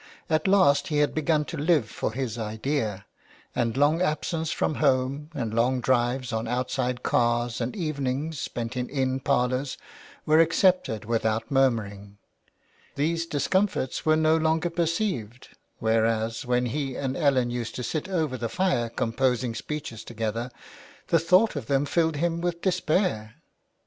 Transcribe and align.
At 0.31 0.47
last 0.47 0.87
he 0.87 0.97
had 0.97 1.13
begun 1.13 1.45
to 1.45 1.57
live 1.57 1.87
for 1.87 2.11
his 2.11 2.35
idea, 2.39 3.05
and 3.55 3.77
long 3.77 4.01
absence 4.01 4.51
from 4.51 4.73
home 4.81 5.29
and 5.35 5.53
long 5.53 5.79
drives 5.79 6.33
on 6.33 6.47
outside 6.47 7.03
cars 7.03 7.61
and 7.61 7.75
evenings 7.75 8.39
spent 8.39 8.75
in 8.75 8.89
inn 8.89 9.19
parlours 9.19 9.77
were 10.25 10.39
accepted 10.39 11.05
without 11.05 11.51
murmuring; 11.51 12.17
these 12.95 13.27
discomforts 13.27 14.03
were 14.03 14.15
no 14.15 14.35
longer 14.35 14.71
per 14.71 14.87
ceived, 14.87 15.49
whereas 15.77 16.47
when 16.47 16.65
he 16.65 16.95
and 16.95 17.15
Ellen 17.15 17.51
used 17.51 17.75
to 17.75 17.83
sit 17.83 18.09
over 18.09 18.37
the 18.37 18.49
fire 18.49 18.89
composing 18.89 19.53
speeches 19.53 20.03
together, 20.03 20.49
the 21.09 21.19
thought 21.19 21.55
of 21.55 21.67
them 21.67 21.85
filled 21.85 22.15
him 22.15 22.41
with 22.41 22.59
despair. 22.63 23.35